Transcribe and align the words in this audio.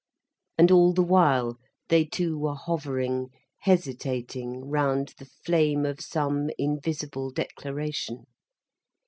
And 0.57 0.71
all 0.71 0.93
the 0.93 1.03
while 1.03 1.59
they 1.89 2.05
two 2.05 2.35
were 2.35 2.55
hovering, 2.55 3.27
hesitating 3.59 4.67
round 4.67 5.13
the 5.19 5.25
flame 5.45 5.85
of 5.85 6.01
some 6.01 6.49
invisible 6.57 7.29
declaration. 7.29 8.25